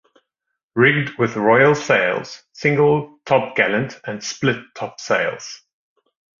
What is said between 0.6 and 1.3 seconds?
Rigged